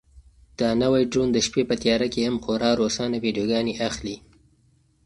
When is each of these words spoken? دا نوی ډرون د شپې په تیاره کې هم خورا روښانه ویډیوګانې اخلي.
دا 0.59 0.69
نوی 0.81 1.03
ډرون 1.11 1.27
د 1.33 1.37
شپې 1.45 1.63
په 1.69 1.75
تیاره 1.83 2.07
کې 2.13 2.21
هم 2.27 2.35
خورا 2.43 2.71
روښانه 2.81 3.17
ویډیوګانې 3.23 3.73
اخلي. 3.87 4.15